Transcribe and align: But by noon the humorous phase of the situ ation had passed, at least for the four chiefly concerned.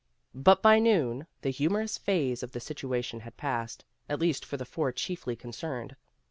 But 0.33 0.63
by 0.63 0.79
noon 0.79 1.27
the 1.43 1.51
humorous 1.51 1.99
phase 1.99 2.41
of 2.41 2.53
the 2.53 2.59
situ 2.59 2.91
ation 2.95 3.19
had 3.19 3.37
passed, 3.37 3.85
at 4.09 4.19
least 4.19 4.43
for 4.45 4.57
the 4.57 4.65
four 4.65 4.91
chiefly 4.91 5.35
concerned. 5.35 5.95